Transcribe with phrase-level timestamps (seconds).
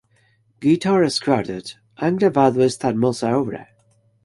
[0.61, 3.67] Guitar Quartet han grabado esta hermosa obra.